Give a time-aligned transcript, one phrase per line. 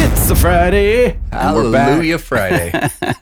[0.00, 1.16] It's a Friday.
[1.30, 1.88] and we're back.
[1.88, 2.72] Hallelujah Friday.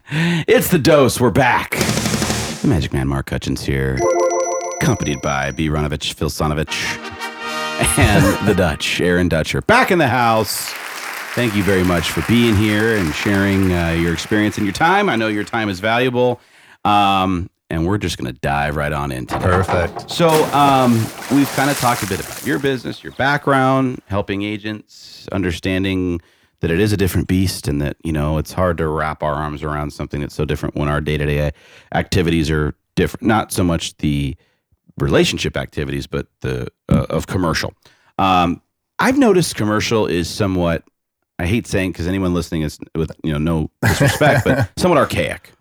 [0.49, 1.21] It's the dose.
[1.21, 1.73] We're back.
[1.73, 3.99] The Magic Man Mark Hutchins here,
[4.81, 5.69] accompanied by B.
[5.69, 6.97] Ronovich, Phil Sonovich,
[7.99, 10.71] and the Dutch, Aaron Dutcher, back in the house.
[11.35, 15.11] Thank you very much for being here and sharing uh, your experience and your time.
[15.11, 16.41] I know your time is valuable.
[16.85, 19.43] Um, and we're just going to dive right on into it.
[19.43, 20.11] Perfect.
[20.11, 20.93] So, um,
[21.33, 26.21] we've kind of talked a bit about your business, your background, helping agents, understanding
[26.61, 29.35] that it is a different beast and that, you know, it's hard to wrap our
[29.35, 31.51] arms around something that's so different when our day to day
[31.95, 33.27] activities are different.
[33.27, 34.37] Not so much the
[34.99, 37.75] relationship activities, but the uh, of commercial.
[38.19, 38.63] Um,
[38.99, 40.85] I've noticed commercial is somewhat,
[41.39, 45.53] I hate saying because anyone listening is with, you know, no disrespect, but somewhat archaic.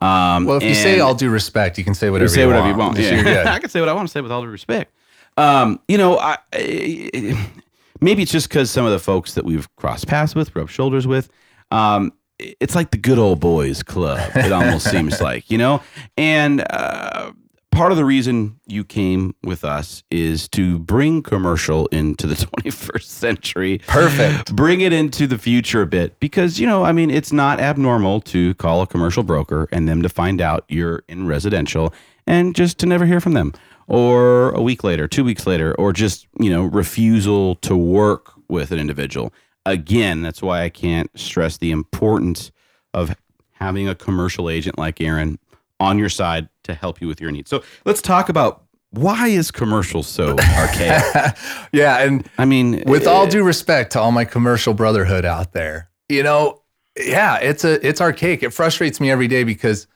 [0.00, 2.42] Um, Well, if you say and- all due respect, you can say you whatever say
[2.42, 2.76] you whatever want.
[2.76, 2.96] you want.
[2.96, 3.52] Just- Yeah.
[3.54, 4.92] I can say what I want to say with all due respect.
[5.36, 7.50] Um, you know, I, I-
[8.00, 11.06] maybe it's just because some of the folks that we've crossed paths with, rubbed shoulders
[11.06, 11.28] with,
[11.70, 14.30] um, it's like the good old boys club.
[14.34, 15.82] It almost seems like, you know,
[16.16, 17.32] and uh,
[17.70, 23.02] part of the reason you came with us is to bring commercial into the 21st
[23.04, 23.78] century.
[23.86, 24.54] Perfect.
[24.54, 28.20] Bring it into the future a bit because, you know, I mean, it's not abnormal
[28.22, 31.94] to call a commercial broker and them to find out you're in residential
[32.26, 33.52] and just to never hear from them
[33.86, 38.70] or a week later, two weeks later, or just, you know, refusal to work with
[38.70, 39.32] an individual.
[39.66, 42.52] Again, that's why I can't stress the importance
[42.94, 43.14] of
[43.54, 45.38] having a commercial agent like Aaron
[45.80, 47.50] on your side to help you with your needs.
[47.50, 51.36] So let's talk about why is commercial so archaic?
[51.72, 55.52] yeah, and I mean, with all eh, due respect to all my commercial brotherhood out
[55.52, 56.62] there, you know,
[56.98, 58.42] yeah, it's a it's archaic.
[58.42, 59.86] It frustrates me every day because,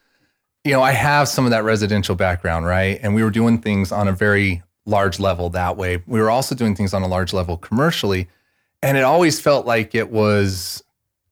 [0.62, 3.00] you know, I have some of that residential background, right?
[3.02, 6.02] And we were doing things on a very large level that way.
[6.06, 8.28] We were also doing things on a large level commercially,
[8.80, 10.84] and it always felt like it was,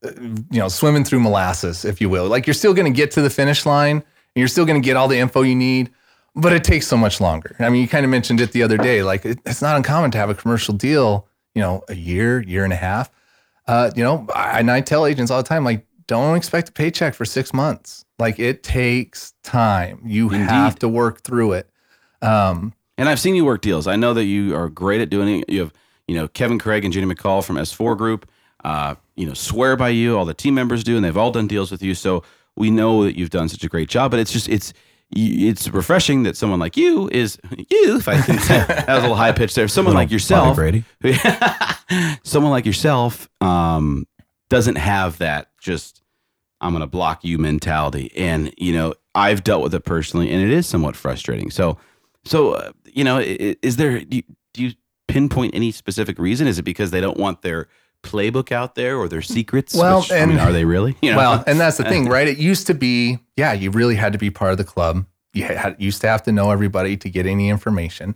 [0.05, 2.27] uh, you know, swimming through molasses, if you will.
[2.27, 4.03] Like you're still going to get to the finish line,
[4.35, 5.91] you're still going to get all the info you need.
[6.35, 7.55] But it takes so much longer.
[7.59, 9.03] I mean, you kind of mentioned it the other day.
[9.03, 12.65] Like, it, it's not uncommon to have a commercial deal, you know, a year, year
[12.65, 13.11] and a half.
[13.67, 16.73] Uh, you know, I, and I tell agents all the time, like, don't expect a
[16.73, 18.07] paycheck for six months.
[18.19, 20.01] Like, it takes time.
[20.07, 21.69] You have to work through it.
[22.23, 23.87] Um, And I've seen you work deals.
[23.87, 25.51] I know that you are great at doing it.
[25.51, 25.73] You have,
[26.09, 28.29] you know, Kevin Craig and Jenny McCall from S4 Group,
[28.65, 30.17] uh, you know, swear by you.
[30.17, 31.95] All the team members do, and they've all done deals with you.
[31.95, 32.23] So
[32.57, 34.11] we know that you've done such a great job.
[34.11, 34.73] But it's just it's
[35.15, 37.97] it's refreshing that someone like you is you.
[37.97, 39.69] If I can say that was a little high pitch there.
[39.69, 40.85] Someone like yourself, Brady.
[42.23, 44.07] someone like yourself, um,
[44.49, 46.03] doesn't have that just
[46.61, 48.11] I'm gonna block you mentality.
[48.17, 51.51] And you know, I've dealt with it personally, and it is somewhat frustrating.
[51.51, 51.77] So,
[52.25, 54.23] so uh, you know, is there do you,
[54.55, 54.73] do you
[55.09, 56.47] pinpoint any specific reason?
[56.47, 57.69] Is it because they don't want their
[58.03, 59.75] playbook out there or their secrets?
[59.75, 60.97] Well, Which, I mean, are they really?
[61.03, 61.17] You know?
[61.17, 62.29] Well, and that's the thing, right?
[62.29, 65.07] It used to be, yeah, you really had to be part of the club.
[65.35, 68.15] You had, used to have to know everybody to get any information.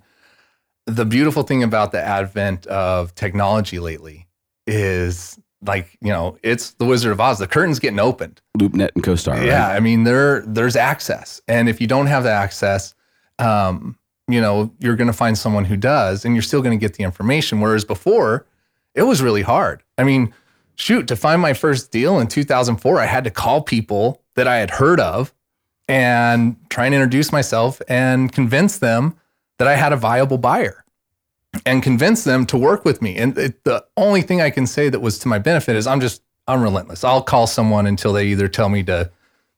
[0.87, 4.29] The beautiful thing about the advent of technology lately
[4.67, 7.39] is like, you know, it's the Wizard of Oz.
[7.39, 8.41] The curtain's getting opened.
[8.59, 9.33] LoopNet and CoStar.
[9.33, 9.47] right?
[9.47, 12.95] Yeah, I mean there there's access, and if you don't have the access,
[13.39, 13.99] um,
[14.29, 16.95] you know you're going to find someone who does, and you're still going to get
[16.95, 17.61] the information.
[17.61, 18.47] Whereas before,
[18.97, 19.83] it was really hard.
[19.99, 20.35] I mean,
[20.75, 24.57] shoot, to find my first deal in 2004, I had to call people that I
[24.57, 25.33] had heard of
[25.87, 29.15] and try and introduce myself and convince them
[29.59, 30.85] that I had a viable buyer
[31.65, 33.17] and convince them to work with me.
[33.17, 36.01] And it, the only thing I can say that was to my benefit is I'm
[36.01, 37.05] just I'm relentless.
[37.05, 39.11] I'll call someone until they either tell me to,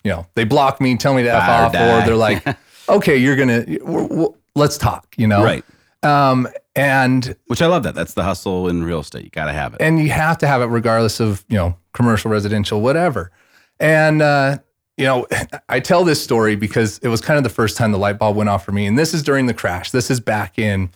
[0.05, 2.45] you know, they block me, tell me to f or off, or they're like,
[2.89, 5.15] okay, you're gonna we're, we're, let's talk.
[5.17, 5.65] You know, Right.
[6.03, 6.49] Um,
[6.79, 7.95] and Which I love that.
[7.95, 9.25] That's the hustle in real estate.
[9.25, 9.81] You got to have it.
[9.81, 13.33] and you have to have it regardless of you know commercial residential whatever
[13.81, 14.59] and uh,
[14.97, 15.27] you know
[15.69, 18.37] i tell this story because it was kind of the first time the light bulb
[18.37, 20.91] went off for me and this is during the crash this is back in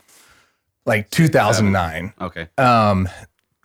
[0.87, 2.49] like 2009 okay.
[2.59, 3.09] um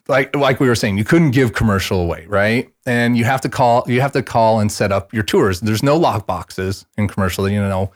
[0.08, 3.50] like like we were saying you couldn't give commercial away right and you have to
[3.50, 7.08] call you have to call and set up your tours there's no lock boxes in
[7.08, 7.92] commercial you know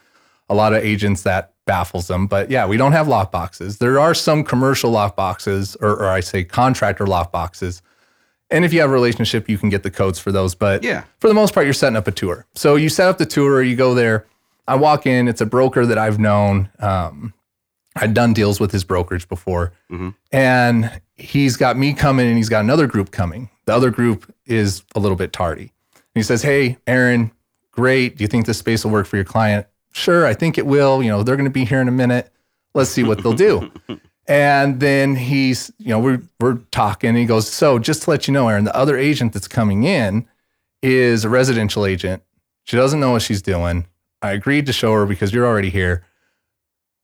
[0.50, 4.00] a lot of agents that baffles them but yeah we don't have lock boxes there
[4.00, 7.82] are some commercial lock boxes or, or i say contractor lock boxes
[8.50, 11.04] and if you have a relationship you can get the codes for those but Yeah.
[11.20, 13.62] for the most part you're setting up a tour so you set up the tour
[13.62, 14.26] you go there
[14.68, 17.34] i walk in it's a broker that i've known um,
[17.98, 19.72] i'd done deals with his brokerage before
[20.32, 23.50] and he's got me coming and he's got another group coming.
[23.66, 25.72] The other group is a little bit tardy.
[25.94, 27.32] And he says, Hey, Aaron,
[27.72, 28.18] great.
[28.18, 29.68] Do you think this space will work for your client?
[29.92, 31.04] Sure, I think it will.
[31.04, 32.32] You know, they're going to be here in a minute.
[32.74, 33.72] Let's see what they'll do.
[34.28, 37.10] And then he's, you know, we're we're talking.
[37.10, 39.84] And he goes, "So just to let you know, Aaron, the other agent that's coming
[39.84, 40.26] in
[40.82, 42.24] is a residential agent.
[42.64, 43.88] She doesn't know what she's doing.
[44.22, 46.06] I agreed to show her because you're already here.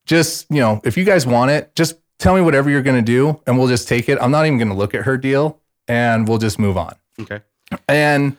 [0.06, 3.12] Just, you know, if you guys want it, just tell me whatever you're going to
[3.12, 4.18] do and we'll just take it.
[4.22, 7.42] I'm not even going to look at her deal and we'll just move on." Okay.
[7.90, 8.38] And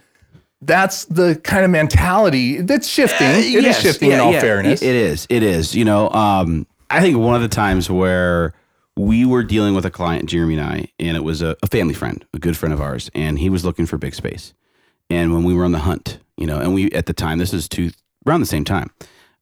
[0.61, 3.27] that's the kind of mentality that's shifting.
[3.27, 4.41] Uh, It is yes, shifting in all yeah.
[4.41, 4.83] fairness.
[4.83, 5.27] It is.
[5.31, 5.75] It is.
[5.75, 8.55] You know, um, I think one of the times where
[8.97, 11.95] we were dealing with a client, Jeremy and I, and it was a, a family
[11.95, 14.55] friend, a good friend of ours, and he was looking for big space.
[15.11, 17.55] And when we were on the hunt, you know, and we at the time, this
[17.55, 17.91] is two
[18.27, 18.91] around the same time,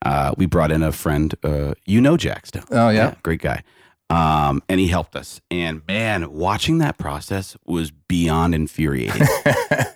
[0.04, 1.34] uh, we brought in a friend.
[1.42, 2.64] Uh, you know, Jack still.
[2.70, 3.14] Oh, yeah.
[3.22, 3.62] great guy.
[4.08, 5.40] Um, and he helped us.
[5.50, 9.26] And man, watching that process was beyond infuriating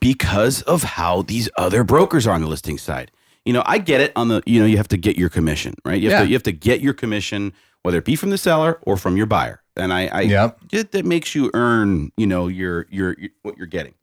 [0.00, 3.10] because of how these other brokers are on the listing side.
[3.44, 5.74] You know, I get it on the, you know, you have to get your commission,
[5.84, 6.00] right?
[6.00, 6.24] You have, Yeah.
[6.24, 7.52] to, you have to get your commission,
[7.82, 9.62] whether it be from the seller or from your buyer.
[9.76, 10.58] And I, I Yep.
[10.72, 13.94] it, that makes you earn, you know, your, your, your, what you're getting.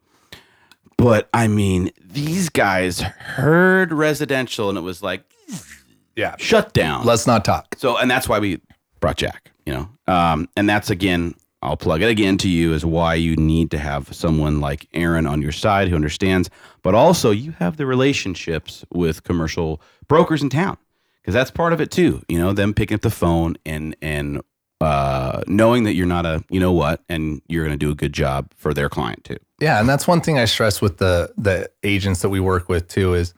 [0.97, 5.23] But I mean, these guys heard residential and it was like
[6.15, 6.35] yeah.
[6.37, 7.05] shut down.
[7.05, 7.75] Let's not talk.
[7.77, 8.61] So, and that's why we
[9.01, 11.33] brought Jack, you know, um, and that's again,
[11.63, 15.25] I'll plug it again to you is why you need to have someone like Aaron
[15.25, 16.49] on your side who understands,
[16.81, 20.77] but also you have the relationships with commercial brokers in town
[21.21, 22.21] because that's part of it too.
[22.27, 24.41] You know, them picking up the phone and and
[24.81, 27.95] uh, knowing that you're not a you know what, and you're going to do a
[27.95, 29.37] good job for their client too.
[29.61, 32.89] Yeah, and that's one thing I stress with the the agents that we work with
[32.89, 33.33] too is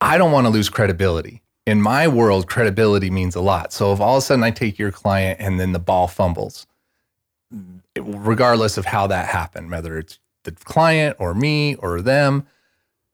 [0.00, 1.42] I don't want to lose credibility.
[1.66, 3.72] In my world, credibility means a lot.
[3.72, 6.66] So if all of a sudden I take your client and then the ball fumbles,
[7.96, 12.46] regardless of how that happened, whether it's the client or me or them,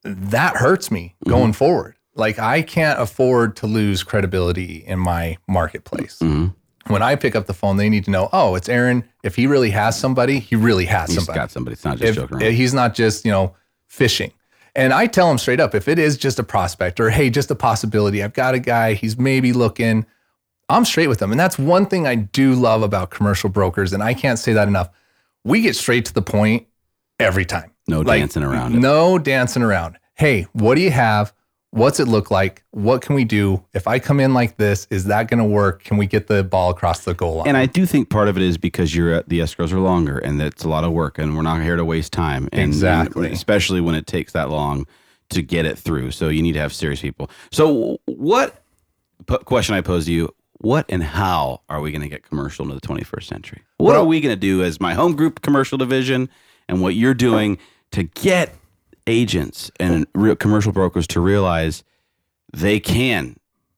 [0.02, 1.94] that hurts me going forward.
[2.14, 6.18] Like I can't afford to lose credibility in my marketplace.
[6.20, 6.54] Mhm.
[6.86, 9.04] When I pick up the phone, they need to know, oh, it's Aaron.
[9.22, 11.74] If he really has somebody, he really has He's somebody got somebody.
[11.74, 12.52] It's not just if, joking around.
[12.54, 13.54] he's not just you know
[13.86, 14.30] fishing
[14.76, 17.50] and i tell him straight up if it is just a prospect or hey just
[17.50, 20.06] a possibility i've got a guy he's maybe looking
[20.70, 24.02] i'm straight with them and that's one thing i do love about commercial brokers and
[24.02, 24.88] i can't say that enough
[25.44, 26.66] we get straight to the point
[27.18, 28.78] every time No Like, dancing around it.
[28.78, 31.32] no dancing around hey what do you have
[31.72, 35.04] what's it look like what can we do if i come in like this is
[35.04, 37.66] that going to work can we get the ball across the goal line And I
[37.66, 40.64] do think part of it is because you're at the escrows are longer and it's
[40.64, 42.48] a lot of work and we're not here to waste time.
[42.52, 43.26] And, Exactly.
[43.26, 44.86] and especially when it takes that long
[45.28, 46.10] to get it through.
[46.10, 47.30] So you need to have serious people.
[47.52, 48.64] So what
[49.28, 52.64] p- question I pose to you, what and how are we going to get commercial
[52.64, 53.62] into the 21st century?
[53.78, 56.28] What are we going to do as my home group commercial division
[56.68, 57.58] and what you're doing
[57.92, 58.54] to get
[59.06, 61.82] agents and real commercial brokers to realize
[62.52, 63.36] they can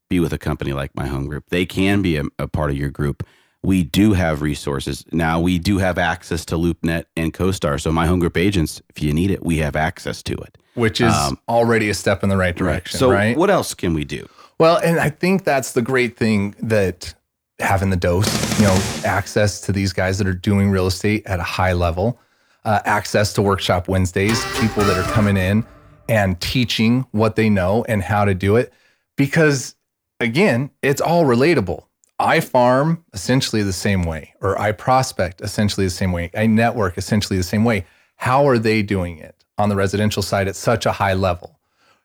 [0.08, 1.44] be with a company like my home group.
[1.50, 3.26] They can be a, a part of your group.
[3.62, 5.04] We do have resources.
[5.12, 7.80] Now we do have access to LoopNet and CoStar.
[7.80, 10.58] So my home group agents, if you need it, we have access to it.
[10.74, 13.92] which is Um, already a step in the right direction So right what else can
[13.94, 14.26] we do?
[14.58, 17.14] Well, and I think that's the great thing that
[17.58, 21.38] having the dose, you know, access to these guys that are doing real estate at
[21.38, 22.18] a high level,
[22.64, 25.64] uh, access to workshop Wednesdays, people that are coming in
[26.08, 28.72] and teaching what they know and how to do it.
[29.16, 29.74] Because
[30.20, 31.84] again, it's all relatable.
[32.22, 36.30] I farm essentially the same way, or I prospect essentially the same way.
[36.36, 37.84] I network essentially the same way.
[38.16, 41.58] How are they doing it on the residential side at such a high level?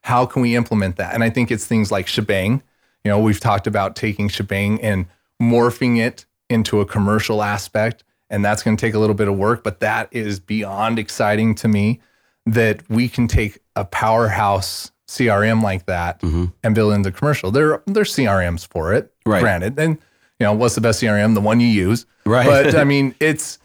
[0.08, 1.14] how can we implement that?
[1.14, 2.64] And I think it's things like shebang.
[3.04, 5.06] You know, we've talked about taking shebang and
[5.42, 9.38] morphing it into a commercial aspect, and that's going to take a little bit of
[9.38, 12.00] work, but that is beyond exciting to me
[12.46, 16.46] that we can take a powerhouse CRM like that mm-hmm.
[16.64, 17.52] and build into commercial.
[17.52, 19.42] There, there's CRMs for it, Right.
[19.42, 19.78] granted.
[19.78, 19.98] And
[20.40, 21.34] you know, what's the best CRM?
[21.34, 22.06] The one you use.
[22.26, 22.46] Right.
[22.46, 23.60] But I mean, it's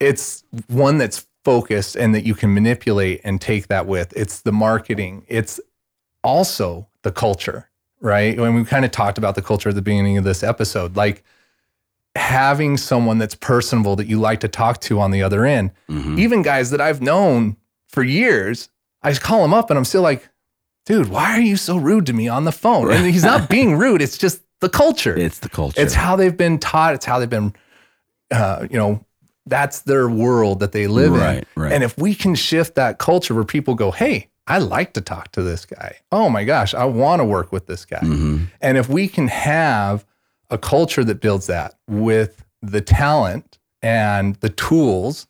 [0.00, 4.12] it's one that's focused and that you can manipulate and take that with.
[4.16, 5.24] It's the marketing.
[5.28, 5.60] It's
[6.22, 7.68] also the culture,
[8.00, 8.38] right?
[8.38, 11.22] When we kind of talked about the culture at the beginning of this episode, like
[12.16, 15.72] having someone that's personable that you like to talk to on the other end.
[15.90, 16.18] Mhm.
[16.18, 17.56] Even guys that I've known
[17.88, 18.68] for years,
[19.02, 20.28] I just call them up and I'm still like,
[20.86, 22.90] dude, why are you so rude to me on the phone?
[22.92, 24.00] And he's not being rude.
[24.00, 25.16] It's just the culture.
[25.16, 25.80] It's the culture.
[25.82, 26.94] It's how they've been taught.
[26.94, 27.54] It's how they've been,
[28.30, 29.04] uh, you know,
[29.46, 31.62] that's their world that they live Right, in.
[31.62, 31.72] right.
[31.72, 35.32] And if we can shift that culture where people go, hey, I like to talk
[35.32, 35.96] to this guy.
[36.12, 38.00] Oh my gosh, I want to work with this guy.
[38.00, 38.46] Mhm.
[38.60, 40.04] And if we can have
[40.50, 45.26] a culture that builds that with the talent and the tools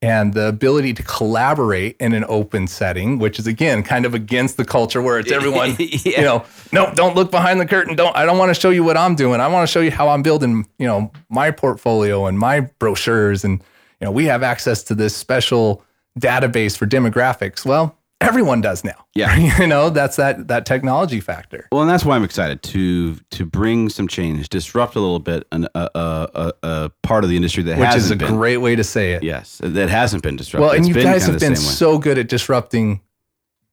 [0.00, 4.56] and the ability to collaborate in an open setting, which is again kind of against
[4.56, 5.86] the culture where it's everyone, Yeah.
[6.04, 7.96] you know, no, don't look behind the curtain.
[7.96, 9.40] Don't, I don't want to show you what I'm doing.
[9.40, 13.44] I want to show you how I'm building, you know, my portfolio and my brochures.
[13.44, 13.60] And,
[14.00, 15.82] you know, we have access to this special
[16.20, 17.64] database for demographics.
[17.64, 19.06] Well, everyone does now.
[19.14, 19.36] Yeah.
[19.60, 21.68] you know, that's that, that technology factor.
[21.72, 25.46] Well, and that's why I'm excited to to bring some change, disrupt a little bit
[25.52, 28.28] an, a, a, a, a part of the industry that Which is a been.
[28.28, 29.22] great way to say it.
[29.22, 30.62] yes, that hasn't been disrupted.
[30.66, 33.00] Well, and It's you guys have been so good at disrupting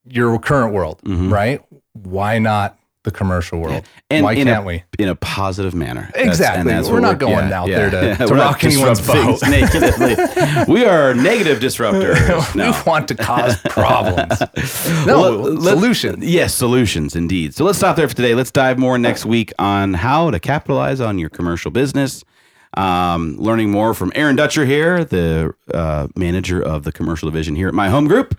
[0.07, 1.31] your current world, Mhm.
[1.31, 1.63] right?
[1.93, 3.85] Why not the commercial world?
[4.09, 4.83] And Why in can't a, we?
[4.99, 6.11] in a positive manner.
[6.13, 6.59] Exactly.
[6.61, 10.15] and that's We're not going out there to- to rock anyone's things negatively.
[10.67, 12.53] we are negative disruptors.
[12.85, 14.41] we want to cause problems.
[15.05, 16.25] No, Well, solutions.
[16.25, 17.55] Yes, solutions indeed.
[17.55, 18.35] So let's stop there for today.
[18.35, 22.23] Let's dive more next week on how to capitalize on your commercial business.
[22.77, 27.69] Um, learning more from Aaron Dutcher here, the uh, manager of the commercial division here
[27.69, 28.37] at My Home Group.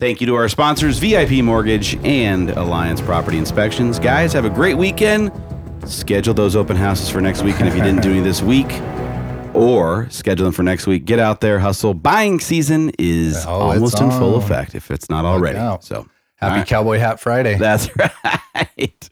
[0.00, 3.98] Thank you to our sponsors, VIP Mortgage and Alliance Property Inspections.
[3.98, 5.30] Guys, have a great weekend.
[5.84, 7.56] Schedule those open houses for next week.
[7.60, 8.66] And if you didn't do any this week,
[9.52, 11.92] or schedule them for next week, get out there, hustle.
[11.92, 15.58] Buying season is Oh, almost in full effect if it's not already.
[15.58, 15.84] out.
[15.84, 16.66] So Happy right.
[16.66, 17.56] Cowboy Hat Friday.
[17.56, 17.90] That's
[18.54, 19.08] right.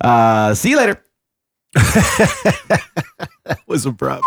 [0.00, 1.02] Uh, see you later.
[1.74, 4.24] that was abrupt.